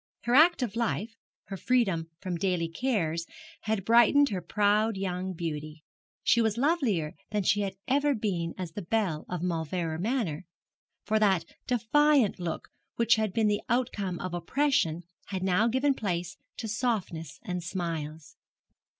[0.23, 3.27] Her active life, her freedom from daily cares,
[3.65, 5.83] had brightened her proud young beauty.
[6.23, 10.47] She was lovelier than she had ever been as the belle of Mauleverer Manor,
[11.05, 16.35] for that defiant look which had been the outcome of oppression had now given place
[16.57, 18.37] to softness and smiles.